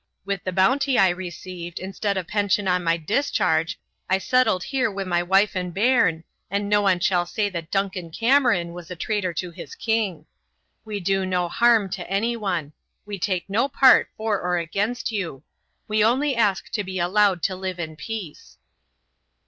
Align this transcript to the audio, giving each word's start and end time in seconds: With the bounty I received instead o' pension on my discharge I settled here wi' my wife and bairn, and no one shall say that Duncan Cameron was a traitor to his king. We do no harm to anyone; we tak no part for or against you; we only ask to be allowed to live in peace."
With 0.25 0.43
the 0.43 0.51
bounty 0.51 0.97
I 0.97 1.09
received 1.09 1.77
instead 1.77 2.17
o' 2.17 2.23
pension 2.23 2.67
on 2.67 2.83
my 2.83 2.97
discharge 2.97 3.77
I 4.09 4.17
settled 4.17 4.63
here 4.63 4.89
wi' 4.89 5.03
my 5.03 5.21
wife 5.21 5.55
and 5.55 5.71
bairn, 5.71 6.23
and 6.49 6.67
no 6.67 6.81
one 6.81 6.99
shall 6.99 7.27
say 7.27 7.49
that 7.49 7.69
Duncan 7.69 8.09
Cameron 8.09 8.73
was 8.73 8.89
a 8.89 8.95
traitor 8.95 9.31
to 9.35 9.51
his 9.51 9.75
king. 9.75 10.25
We 10.85 10.99
do 10.99 11.23
no 11.23 11.47
harm 11.49 11.87
to 11.91 12.09
anyone; 12.09 12.73
we 13.05 13.19
tak 13.19 13.43
no 13.47 13.67
part 13.69 14.09
for 14.17 14.41
or 14.41 14.57
against 14.57 15.11
you; 15.11 15.43
we 15.87 16.03
only 16.03 16.35
ask 16.35 16.71
to 16.71 16.83
be 16.83 16.97
allowed 16.97 17.43
to 17.43 17.55
live 17.55 17.77
in 17.79 17.95
peace." 17.95 18.57